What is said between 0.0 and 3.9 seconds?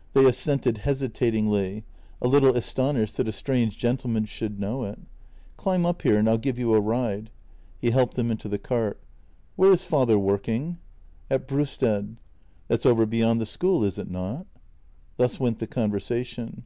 "They assented hesitatingly— a little astonished that a strange